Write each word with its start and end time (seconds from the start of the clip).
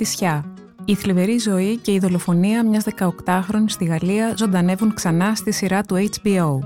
Λετισιά. 0.00 0.44
Η 0.84 0.94
θλιβερή 0.94 1.38
ζωή 1.38 1.76
και 1.76 1.92
η 1.92 1.98
δολοφονία 1.98 2.64
μιας 2.64 2.84
18χρονης 2.98 3.68
στη 3.68 3.84
Γαλλία 3.84 4.34
ζωντανεύουν 4.36 4.94
ξανά 4.94 5.34
στη 5.34 5.52
σειρά 5.52 5.82
του 5.82 6.08
HBO. 6.22 6.58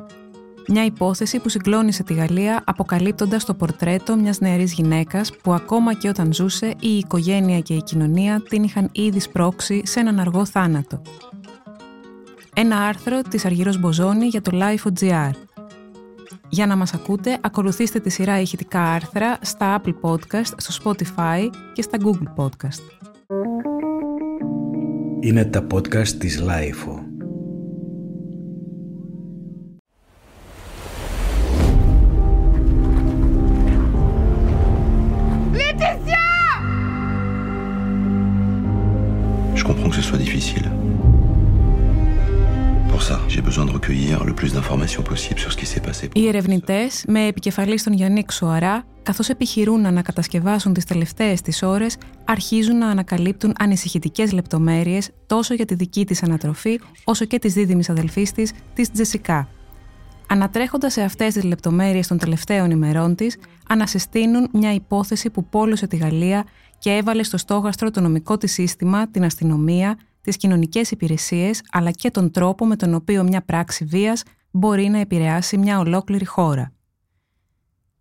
Μια 0.68 0.84
υπόθεση 0.84 1.38
που 1.38 1.48
συγκλώνησε 1.48 2.02
τη 2.02 2.14
Γαλλία 2.14 2.62
αποκαλύπτοντας 2.66 3.44
το 3.44 3.54
πορτρέτο 3.54 4.16
μιας 4.16 4.40
νεαρής 4.40 4.72
γυναίκας 4.72 5.36
που 5.42 5.52
ακόμα 5.52 5.94
και 5.94 6.08
όταν 6.08 6.32
ζούσε 6.32 6.74
η 6.80 6.96
οικογένεια 6.96 7.60
και 7.60 7.74
η 7.74 7.82
κοινωνία 7.82 8.42
την 8.48 8.62
είχαν 8.62 8.88
ήδη 8.92 9.20
σπρώξει 9.20 9.82
σε 9.84 10.00
έναν 10.00 10.18
αργό 10.20 10.44
θάνατο. 10.44 11.02
Ένα 12.54 12.76
άρθρο 12.76 13.22
της 13.22 13.44
Αργύρος 13.44 13.78
Μποζόνη 13.78 14.26
για 14.26 14.42
το 14.42 14.50
Life.gr. 14.54 15.30
Για 16.48 16.66
να 16.66 16.76
μας 16.76 16.94
ακούτε, 16.94 17.38
ακολουθήστε 17.40 18.00
τη 18.00 18.10
σειρά 18.10 18.40
ηχητικά 18.40 18.82
άρθρα 18.82 19.38
στα 19.40 19.80
Apple 19.80 19.94
Podcast, 20.00 20.52
στο 20.56 20.82
Spotify 20.84 21.50
και 21.72 21.82
στα 21.82 21.98
Google 22.04 22.44
Podcast. 22.44 23.11
Είναι 25.20 25.44
τα 25.44 25.66
podcast 25.74 26.08
της 26.08 26.40
Lifeo. 26.40 26.94
Je 39.54 39.64
comprends 39.64 39.90
que 39.90 39.94
ce 39.94 40.02
soit 40.02 40.18
difficile. 40.18 40.66
Pour 42.90 43.02
ça, 43.02 43.16
j'ai 43.28 43.40
besoin 43.40 43.64
de 43.64 43.72
recueillir 43.78 44.24
le 44.24 44.34
plus 44.34 44.52
d'informations 44.54 45.02
possible 45.02 45.40
sur 45.40 45.52
ce 45.52 45.56
qui 45.56 45.66
s'est 45.66 45.80
passé. 45.80 46.08
Οι 46.14 46.28
ερευνητέ, 46.28 46.88
με 47.06 47.26
επικεφαλή 47.26 47.78
στον 47.78 47.92
Γιάννη 47.92 48.24
Ξουαρά, 48.24 48.84
καθώς 49.02 49.28
επιχειρούν 49.28 49.80
να 49.80 49.88
ανακατασκευάσουν 49.88 50.72
τις 50.72 50.84
τελευταίες 50.84 51.40
τη 51.40 51.66
ώρες, 51.66 51.96
αρχίζουν 52.24 52.78
να 52.78 52.86
ανακαλύπτουν 52.86 53.52
ανησυχητικές 53.58 54.32
λεπτομέρειες 54.32 55.10
τόσο 55.26 55.54
για 55.54 55.64
τη 55.64 55.74
δική 55.74 56.06
της 56.06 56.22
ανατροφή, 56.22 56.80
όσο 57.04 57.24
και 57.24 57.38
της 57.38 57.52
δίδυμης 57.52 57.90
αδελφής 57.90 58.32
της, 58.32 58.52
της 58.74 58.90
Τζεσικά. 58.90 59.48
Ανατρέχοντας 60.28 60.92
σε 60.92 61.02
αυτές 61.02 61.34
τις 61.34 61.44
λεπτομέρειες 61.44 62.06
των 62.06 62.18
τελευταίων 62.18 62.70
ημερών 62.70 63.14
της, 63.14 63.36
ανασυστήνουν 63.68 64.48
μια 64.52 64.74
υπόθεση 64.74 65.30
που 65.30 65.44
πόλωσε 65.44 65.86
τη 65.86 65.96
Γαλλία 65.96 66.44
και 66.78 66.90
έβαλε 66.90 67.22
στο 67.22 67.36
στόχαστρο 67.36 67.90
το 67.90 68.00
νομικό 68.00 68.36
της 68.36 68.52
σύστημα, 68.52 69.08
την 69.08 69.24
αστυνομία, 69.24 69.98
τις 70.20 70.36
κοινωνικές 70.36 70.90
υπηρεσίες, 70.90 71.62
αλλά 71.70 71.90
και 71.90 72.10
τον 72.10 72.30
τρόπο 72.30 72.66
με 72.66 72.76
τον 72.76 72.94
οποίο 72.94 73.22
μια 73.22 73.42
πράξη 73.42 73.84
βίας 73.84 74.22
μπορεί 74.50 74.88
να 74.88 74.98
επηρεάσει 74.98 75.58
μια 75.58 75.78
ολόκληρη 75.78 76.24
χώρα. 76.24 76.72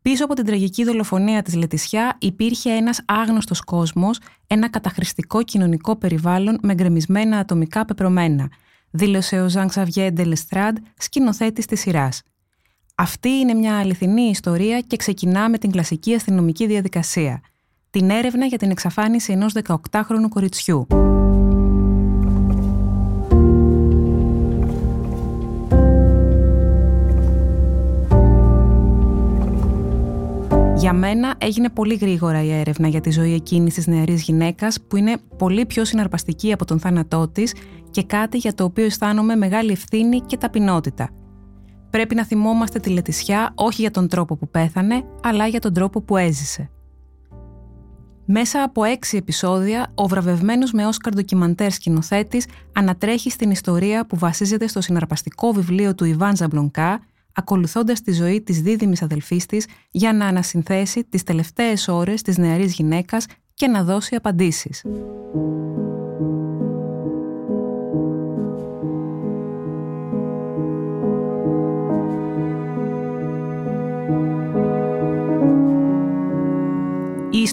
Πίσω 0.02 0.24
από 0.24 0.34
την 0.34 0.46
τραγική 0.46 0.84
δολοφονία 0.84 1.42
της 1.42 1.56
Λετισιά 1.56 2.18
υπήρχε 2.20 2.72
ένας 2.72 3.02
άγνωστος 3.06 3.62
κόσμος, 3.62 4.20
ένα 4.48 4.70
καταχρηστικό 4.70 5.44
κοινωνικό 5.44 5.96
περιβάλλον 5.96 6.58
με 6.62 6.74
γκρεμισμένα 6.74 7.38
ατομικά 7.38 7.86
πεπρωμένα, 7.86 8.50
δήλωσε 8.92 9.42
ο 9.42 9.50
Ζαν 9.50 9.68
Ξαβιέ 9.68 10.12
Ντελεστράντ, 10.12 10.78
σκηνοθέτης 10.98 11.66
της 11.66 11.80
σειράς. 11.80 12.22
Αυτή 12.96 13.30
είναι 13.30 13.54
μια 13.54 13.78
αληθινή 13.78 14.22
ιστορία 14.22 14.80
και 14.80 14.96
ξεκινά 14.96 15.50
με 15.50 15.58
την 15.58 15.72
κλασική 15.72 16.14
αστυνομική 16.14 16.68
διαδικασία. 16.68 17.42
Την 17.90 18.10
έρευνα 18.10 18.46
για 18.46 18.58
την 18.58 18.70
εξαφάνιση 18.70 19.32
ενός 19.32 19.54
18χρονου 19.64 20.30
κοριτσιού. 20.30 20.88
Για 30.82 30.94
μένα 30.94 31.34
έγινε 31.38 31.70
πολύ 31.70 31.96
γρήγορα 31.96 32.44
η 32.44 32.52
έρευνα 32.52 32.88
για 32.88 33.02
τη 33.02 33.12
ζωή 33.12 33.34
εκείνης 33.34 33.74
της 33.74 33.88
νεαρής 33.88 34.22
γυναίκας 34.22 34.82
που 34.88 34.96
είναι 34.96 35.18
πολύ 35.38 35.66
πιο 35.66 35.86
συναρπαστική 35.86 36.54
από 36.54 36.66
τον 36.66 36.80
θάνατό 36.80 37.28
της 37.28 37.56
και 37.92 38.04
κάτι 38.04 38.38
για 38.38 38.54
το 38.54 38.64
οποίο 38.64 38.86
αισθάνομαι 38.86 39.36
μεγάλη 39.36 39.72
ευθύνη 39.72 40.22
και 40.22 40.38
ταπεινότητα. 40.38 41.10
Πρέπει 41.90 42.16
να 42.16 42.26
θυμόμαστε 42.26 42.80
τη 42.80 42.90
Λετισιά 42.90 43.52
όχι 43.56 43.82
για 43.82 43.92
τον 43.92 44.08
τρόπο 44.08 44.36
που 44.36 44.50
πέθανε, 44.50 45.04
αλλά 45.24 45.48
για 45.48 45.60
τον 45.60 45.74
τρόπο 45.74 46.02
που 46.02 46.18
έζησε. 46.18 46.70
Μέσα 48.26 48.64
από 48.64 48.84
έξι 48.84 49.18
επεισόδια, 49.18 49.92
ο 49.96 50.08
βραβευμένος 50.08 50.72
με 50.72 50.86
Όσκαρ 50.86 51.14
ντοκιμαντέρ 51.14 51.72
σκηνοθέτης 51.72 52.46
ανατρέχει 52.74 53.30
στην 53.30 53.52
ιστορία 53.52 54.06
που 54.06 54.18
βασίζεται 54.18 54.68
στο 54.68 54.82
συναρπαστικό 54.82 55.52
βιβλίο 55.52 55.96
του 55.96 56.06
Ιβάν 56.06 56.36
Ζαμπλονκά, 56.36 57.00
ακολουθώντας 57.34 58.02
τη 58.02 58.12
ζωή 58.12 58.42
της 58.42 58.62
δίδυμης 58.62 59.02
αδελφής 59.02 59.46
της 59.46 59.68
για 59.92 60.14
να 60.14 60.26
ανασυνθέσει 60.26 61.04
τις 61.04 61.24
τελευταίες 61.24 61.88
ώρες 61.88 62.22
της 62.22 62.38
νεαρής 62.38 62.74
γυναίκας 62.74 63.26
και 63.54 63.68
να 63.68 63.84
δώσει 63.84 64.16
απαντήσεις. 64.16 64.84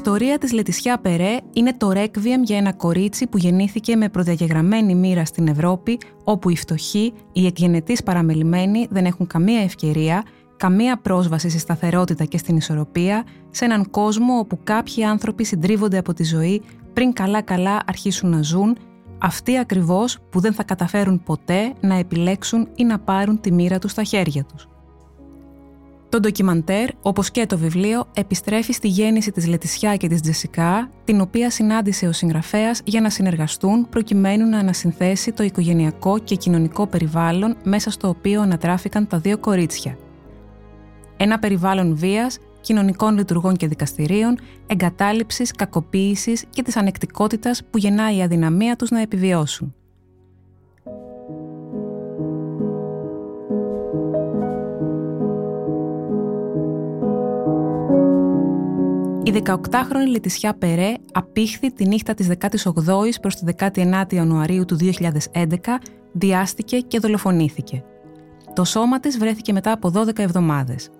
Ιστορία 0.08 0.38
της 0.38 0.52
Λετισιά 0.52 0.98
Περέ 0.98 1.36
είναι 1.52 1.74
το 1.76 1.92
ρέκβιεμ 1.92 2.42
για 2.42 2.56
ένα 2.56 2.72
κορίτσι 2.72 3.26
που 3.26 3.38
γεννήθηκε 3.38 3.96
με 3.96 4.08
προδιαγεγραμμένη 4.08 4.94
μοίρα 4.94 5.24
στην 5.24 5.48
Ευρώπη, 5.48 5.98
όπου 6.24 6.50
οι 6.50 6.56
φτωχοί, 6.56 7.12
οι 7.32 7.46
εκγενετείς 7.46 8.02
παραμελημένοι 8.02 8.86
δεν 8.90 9.04
έχουν 9.04 9.26
καμία 9.26 9.60
ευκαιρία, 9.60 10.24
καμία 10.56 10.98
πρόσβαση 11.00 11.48
στη 11.48 11.58
σταθερότητα 11.58 12.24
και 12.24 12.38
στην 12.38 12.56
ισορροπία, 12.56 13.24
σε 13.50 13.64
έναν 13.64 13.90
κόσμο 13.90 14.38
όπου 14.38 14.58
κάποιοι 14.64 15.04
άνθρωποι 15.04 15.44
συντρίβονται 15.44 15.98
από 15.98 16.14
τη 16.14 16.24
ζωή 16.24 16.62
πριν 16.92 17.12
καλά-καλά 17.12 17.78
αρχίσουν 17.86 18.30
να 18.30 18.42
ζουν, 18.42 18.76
αυτοί 19.18 19.58
ακριβώς 19.58 20.18
που 20.30 20.40
δεν 20.40 20.52
θα 20.52 20.62
καταφέρουν 20.62 21.22
ποτέ 21.22 21.72
να 21.80 21.94
επιλέξουν 21.94 22.68
ή 22.74 22.84
να 22.84 22.98
πάρουν 22.98 23.40
τη 23.40 23.52
μοίρα 23.52 23.78
τους 23.78 23.90
στα 23.90 24.02
χέρια 24.02 24.44
τους. 24.44 24.68
Το 26.10 26.20
ντοκιμαντέρ, 26.20 26.88
όπως 27.02 27.30
και 27.30 27.46
το 27.46 27.58
βιβλίο, 27.58 28.04
επιστρέφει 28.14 28.72
στη 28.72 28.88
γέννηση 28.88 29.32
της 29.32 29.46
Λετισιά 29.46 29.96
και 29.96 30.08
της 30.08 30.20
Τζεσικά, 30.20 30.90
την 31.04 31.20
οποία 31.20 31.50
συνάντησε 31.50 32.06
ο 32.06 32.12
συγγραφέας 32.12 32.80
για 32.84 33.00
να 33.00 33.10
συνεργαστούν 33.10 33.88
προκειμένου 33.88 34.48
να 34.48 34.58
ανασυνθέσει 34.58 35.32
το 35.32 35.42
οικογενειακό 35.42 36.18
και 36.18 36.34
κοινωνικό 36.34 36.86
περιβάλλον 36.86 37.56
μέσα 37.64 37.90
στο 37.90 38.08
οποίο 38.08 38.42
ανατράφηκαν 38.42 39.06
τα 39.06 39.18
δύο 39.18 39.38
κορίτσια. 39.38 39.98
Ένα 41.16 41.38
περιβάλλον 41.38 41.96
βίας, 41.96 42.38
κοινωνικών 42.60 43.16
λειτουργών 43.16 43.56
και 43.56 43.66
δικαστηρίων, 43.66 44.38
εγκατάλειψης, 44.66 45.52
κακοποίησης 45.52 46.44
και 46.50 46.62
της 46.62 46.76
ανεκτικότητας 46.76 47.62
που 47.70 47.78
γεννάει 47.78 48.16
η 48.16 48.22
αδυναμία 48.22 48.76
τους 48.76 48.90
να 48.90 49.00
επιβιώσουν. 49.00 49.74
Η 59.28 59.42
18χρονη 59.46 60.10
Λετισιά 60.10 60.54
Περέ 60.54 60.94
απήχθη 61.12 61.72
τη 61.72 61.86
νύχτα 61.86 62.14
της 62.14 62.28
18ης 62.38 63.20
προς 63.20 63.34
τη 63.34 63.44
19η 63.58 64.12
Ιανουαρίου 64.12 64.64
του 64.64 64.76
2011, 65.32 65.56
διάστηκε 66.12 66.78
και 66.78 66.98
δολοφονήθηκε. 66.98 67.84
Το 68.54 68.64
σώμα 68.64 69.00
της 69.00 69.18
βρέθηκε 69.18 69.52
μετά 69.52 69.72
από 69.72 69.92
12 69.94 70.18
εβδομάδες. 70.18 70.90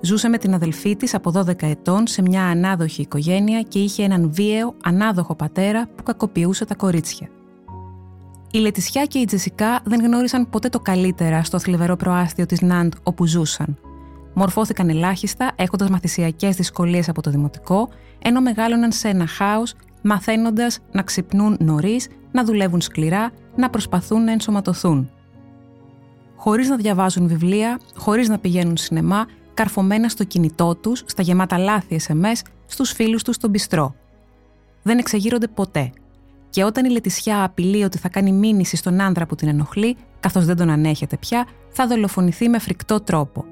Ζούσε 0.00 0.28
με 0.28 0.38
την 0.38 0.54
αδελφή 0.54 0.96
της 0.96 1.14
από 1.14 1.32
12 1.34 1.62
ετών 1.62 2.06
σε 2.06 2.22
μια 2.22 2.44
ανάδοχη 2.44 3.02
οικογένεια 3.02 3.62
και 3.62 3.78
είχε 3.78 4.02
έναν 4.02 4.32
βίαιο, 4.32 4.74
ανάδοχο 4.82 5.34
πατέρα 5.34 5.88
που 5.96 6.02
κακοποιούσε 6.02 6.64
τα 6.64 6.74
κορίτσια. 6.74 7.28
Η 8.50 8.58
Λετισιά 8.58 9.04
και 9.04 9.18
η 9.18 9.24
Τζεσικά 9.24 9.80
δεν 9.84 10.00
γνώρισαν 10.00 10.48
ποτέ 10.50 10.68
το 10.68 10.80
καλύτερα 10.80 11.42
στο 11.42 11.58
θλιβερό 11.58 11.96
προάστιο 11.96 12.46
της 12.46 12.60
Ναντ 12.60 12.92
όπου 13.02 13.26
ζούσαν– 13.26 13.78
μορφώθηκαν 14.38 14.88
ελάχιστα 14.88 15.52
έχοντας 15.56 15.90
μαθησιακές 15.90 16.56
δυσκολίες 16.56 17.08
από 17.08 17.22
το 17.22 17.30
δημοτικό, 17.30 17.88
ενώ 18.22 18.40
μεγάλωναν 18.40 18.92
σε 18.92 19.08
ένα 19.08 19.26
χάος, 19.26 19.74
μαθαίνοντας 20.02 20.78
να 20.92 21.02
ξυπνούν 21.02 21.56
νωρίς, 21.60 22.08
να 22.32 22.44
δουλεύουν 22.44 22.80
σκληρά, 22.80 23.30
να 23.56 23.70
προσπαθούν 23.70 24.24
να 24.24 24.32
ενσωματωθούν. 24.32 25.10
Χωρίς 26.36 26.68
να 26.68 26.76
διαβάζουν 26.76 27.26
βιβλία, 27.26 27.80
χωρίς 27.96 28.28
να 28.28 28.38
πηγαίνουν 28.38 28.76
σινεμά, 28.76 29.26
καρφωμένα 29.54 30.08
στο 30.08 30.24
κινητό 30.24 30.74
τους, 30.74 31.02
στα 31.06 31.22
γεμάτα 31.22 31.58
λάθη 31.58 32.00
SMS, 32.08 32.40
στους 32.66 32.92
φίλους 32.92 33.22
τους 33.22 33.34
στον 33.34 33.50
πιστρό. 33.50 33.94
Δεν 34.82 34.98
εξεγείρονται 34.98 35.48
ποτέ. 35.48 35.90
Και 36.50 36.64
όταν 36.64 36.84
η 36.84 36.90
Λετισιά 36.90 37.44
απειλεί 37.44 37.84
ότι 37.84 37.98
θα 37.98 38.08
κάνει 38.08 38.32
μήνυση 38.32 38.76
στον 38.76 39.00
άνδρα 39.00 39.26
που 39.26 39.34
την 39.34 39.48
ενοχλεί, 39.48 39.96
καθώς 40.20 40.44
δεν 40.44 40.56
τον 40.56 40.70
ανέχεται 40.70 41.16
πια, 41.16 41.46
θα 41.68 41.86
δολοφονηθεί 41.86 42.48
με 42.48 42.58
φρικτό 42.58 43.00
τρόπο. 43.00 43.44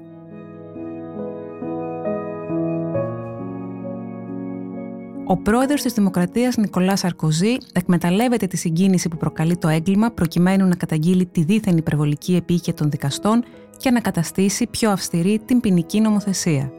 Ο 5.29 5.37
πρόεδρος 5.37 5.81
της 5.81 5.93
Δημοκρατίας 5.93 6.57
Νικολάς 6.57 6.99
Σαρκοζή 6.99 7.57
εκμεταλλεύεται 7.73 8.47
τη 8.47 8.57
συγκίνηση 8.57 9.09
που 9.09 9.17
προκαλεί 9.17 9.57
το 9.57 9.67
έγκλημα 9.67 10.11
προκειμένου 10.11 10.67
να 10.67 10.75
καταγγείλει 10.75 11.25
τη 11.25 11.43
δίθεν 11.43 11.77
υπερβολική 11.77 12.35
επίοικια 12.35 12.73
των 12.73 12.89
δικαστών 12.89 13.43
και 13.77 13.91
να 13.91 13.99
καταστήσει 13.99 14.67
πιο 14.67 14.91
αυστηρή 14.91 15.41
την 15.45 15.59
ποινική 15.59 16.01
νομοθεσία. 16.01 16.71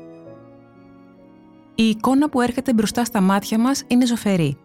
Η 1.75 1.83
εικόνα 1.83 2.29
που 2.29 2.41
έρχεται 2.41 2.73
μπροστά 2.73 3.05
στα 3.05 3.21
μάτια 3.21 3.59
μας 3.59 3.85
είναι 3.87 4.07
ζωφερή. 4.07 4.57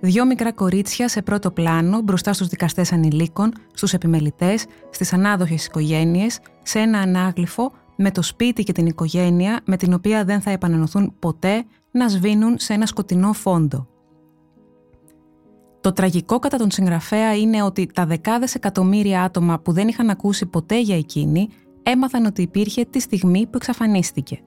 Δυο 0.00 0.26
μικρά 0.26 0.52
κορίτσια 0.52 1.08
σε 1.08 1.22
πρώτο 1.22 1.50
πλάνο 1.50 2.00
μπροστά 2.00 2.32
στους 2.32 2.48
δικαστές 2.48 2.92
ανηλίκων, 2.92 3.52
στους 3.72 3.92
επιμελητές, 3.92 4.64
στις 4.90 5.12
ανάδοχες 5.12 5.66
οικογένειες, 5.66 6.38
σε 6.62 6.78
ένα 6.78 6.98
ανάγλυφο 6.98 7.72
με 7.96 8.10
το 8.10 8.22
σπίτι 8.22 8.62
και 8.62 8.72
την 8.72 8.86
οικογένεια 8.86 9.60
με 9.64 9.76
την 9.76 9.92
οποία 9.92 10.24
δεν 10.24 10.40
θα 10.40 10.50
επανενωθούν 10.50 11.14
ποτέ 11.18 11.64
να 11.90 12.08
σβήνουν 12.08 12.54
σε 12.58 12.72
ένα 12.72 12.86
σκοτεινό 12.86 13.32
φόντο. 13.32 13.88
Το 15.80 15.92
τραγικό 15.92 16.38
κατά 16.38 16.56
τον 16.56 16.70
συγγραφέα 16.70 17.36
είναι 17.36 17.62
ότι 17.62 17.86
τα 17.94 18.06
δεκάδες 18.06 18.54
εκατομμύρια 18.54 19.22
άτομα 19.22 19.58
που 19.58 19.72
δεν 19.72 19.88
είχαν 19.88 20.10
ακούσει 20.10 20.46
ποτέ 20.46 20.80
για 20.80 20.96
εκείνη 20.96 21.48
έμαθαν 21.82 22.24
ότι 22.24 22.42
υπήρχε 22.42 22.84
τη 22.84 23.00
στιγμή 23.00 23.46
που 23.46 23.52
εξαφανίστηκε. 23.54 24.40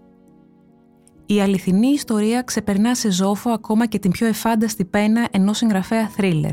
Η 1.25 1.41
αληθινή 1.41 1.88
ιστορία 1.88 2.41
ξεπερνά 2.41 2.95
σε 2.95 3.11
ζόφο 3.11 3.50
ακόμα 3.50 3.85
και 3.85 4.00
την 4.00 4.11
πιο 4.11 4.27
εφάνταστη 4.27 4.85
πένα 4.85 5.27
ενός 5.31 5.57
συγγραφέα 5.57 6.07
θρίλερ. 6.07 6.51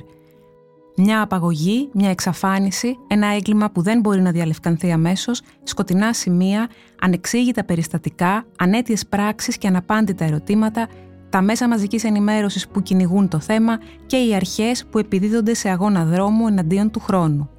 Μια 0.96 1.23
απαγωγή, 1.23 1.88
μια 1.93 2.11
εξαφάνιση, 2.11 2.99
ένα 3.06 3.26
έγκλημα 3.26 3.70
που 3.70 3.82
δεν 3.82 4.00
μπορεί 4.00 4.20
να 4.20 4.31
διαλευκανθεί 4.31 4.93
αμέσως, 4.93 5.43
σκοτεινά 5.62 6.12
σημεία, 6.12 6.69
ανεξήγητα 7.00 7.64
περιστατικά, 7.64 8.46
ανέτειες 8.58 9.06
πράξεις 9.06 9.58
και 9.58 9.69
αναπάντητα 9.69 10.25
ερωτήματα 10.25 10.88
τα 11.29 11.43
μέσα 11.43 11.69
μαζικής 11.69 12.05
ενημέρωσης 12.05 12.69
που 12.69 12.82
κυνηγούν 12.82 13.29
το 13.29 13.41
θέμα 13.41 13.79
και 14.06 14.17
οι 14.17 14.35
αρχές 14.35 14.85
που 14.91 14.99
επιδίδονται 14.99 15.55
σε 15.55 15.69
αγώνα 15.69 16.05
δρόμου 16.05 16.46
εναντίον 16.46 16.91
του 16.91 17.00
χρόνου. 17.00 17.54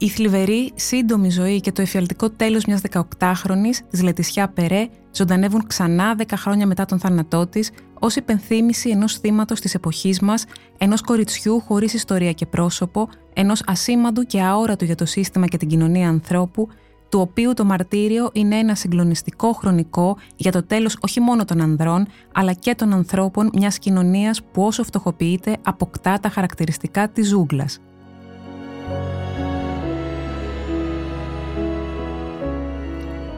Η 0.00 0.08
θλιβερή, 0.08 0.72
σύντομη 0.74 1.30
ζωή 1.30 1.60
και 1.60 1.72
το 1.72 1.82
εφιαλτικό 1.82 2.30
τέλος 2.30 2.64
μιας 2.64 2.80
18χρονης 2.90 3.78
της 3.90 4.02
Λετισιά 4.02 4.48
Περέ 4.48 4.88
ζωντανεύουν 5.12 5.66
ξανά 5.66 6.16
10 6.18 6.22
χρόνια 6.36 6.66
μετά 6.66 6.84
τον 6.84 6.98
θάνατό 6.98 7.46
της 7.46 7.70
ως 8.00 8.16
υπενθύμηση 8.16 8.90
ενός 8.90 9.18
θύματος 9.18 9.60
της 9.60 9.74
εποχής 9.74 10.20
μας, 10.20 10.44
ενός 10.78 11.00
κοριτσιού 11.00 11.60
χωρίς 11.60 11.94
ιστορία 11.94 12.32
και 12.32 12.46
πρόσωπο, 12.46 13.08
ενός 13.34 13.62
ασήμαντου 13.66 14.22
και 14.22 14.40
αόρατου 14.40 14.84
για 14.84 14.94
το 14.94 15.04
σύστημα 15.04 15.46
και 15.46 15.56
την 15.56 15.68
κοινωνία 15.68 16.08
ανθρώπου, 16.08 16.68
του 17.08 17.20
οποίου 17.20 17.54
το 17.54 17.64
μαρτύριο 17.64 18.30
είναι 18.32 18.56
ένα 18.56 18.74
συγκλονιστικό 18.74 19.52
χρονικό 19.52 20.16
για 20.36 20.52
το 20.52 20.62
τέλος 20.62 20.96
όχι 21.00 21.20
μόνο 21.20 21.44
των 21.44 21.60
ανδρών, 21.60 22.06
αλλά 22.34 22.52
και 22.52 22.74
των 22.74 22.92
ανθρώπων 22.92 23.50
μιας 23.54 23.78
κοινωνίας 23.78 24.42
που 24.42 24.62
όσο 24.62 24.84
φτωχοποιείται 24.84 25.56
αποκτά 25.62 26.20
τα 26.20 26.28
χαρακτηριστικά 26.28 27.08
της 27.08 27.28
ζούγκλας. 27.28 27.78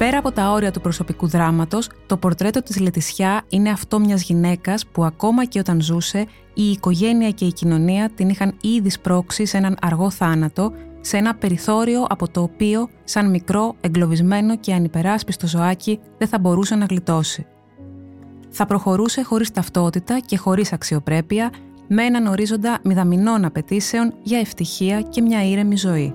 Πέρα 0.00 0.18
από 0.18 0.32
τα 0.32 0.50
όρια 0.50 0.70
του 0.70 0.80
προσωπικού 0.80 1.28
δράματος, 1.28 1.88
το 2.06 2.16
πορτρέτο 2.16 2.62
της 2.62 2.80
Λετισιά 2.80 3.42
είναι 3.48 3.70
αυτό 3.70 4.00
μιας 4.00 4.22
γυναίκας 4.22 4.86
που 4.86 5.04
ακόμα 5.04 5.44
και 5.44 5.58
όταν 5.58 5.80
ζούσε, 5.80 6.26
η 6.54 6.70
οικογένεια 6.70 7.30
και 7.30 7.44
η 7.44 7.52
κοινωνία 7.52 8.10
την 8.14 8.28
είχαν 8.28 8.56
ήδη 8.60 8.90
σπρώξει 8.90 9.44
σε 9.44 9.56
έναν 9.56 9.76
αργό 9.80 10.10
θάνατο 10.10 10.72
σε 11.00 11.16
ένα 11.16 11.34
περιθώριο 11.34 12.06
από 12.08 12.28
το 12.28 12.42
οποίο, 12.42 12.88
σαν 13.04 13.30
μικρό, 13.30 13.74
εγκλωβισμένο 13.80 14.56
και 14.56 14.74
ανυπεράσπιστο 14.74 15.46
ζωάκι, 15.46 16.00
δεν 16.18 16.28
θα 16.28 16.38
μπορούσε 16.38 16.74
να 16.74 16.84
γλιτώσει. 16.84 17.46
Θα 18.50 18.66
προχωρούσε 18.66 19.22
χωρίς 19.22 19.50
ταυτότητα 19.50 20.18
και 20.18 20.36
χωρίς 20.36 20.72
αξιοπρέπεια, 20.72 21.52
με 21.88 22.02
έναν 22.04 22.26
ορίζοντα 22.26 22.78
μηδαμινών 22.82 23.44
απαιτήσεων 23.44 24.14
για 24.22 24.38
ευτυχία 24.38 25.00
και 25.00 25.20
μια 25.20 25.48
ήρεμη 25.48 25.76
ζωή. 25.76 26.14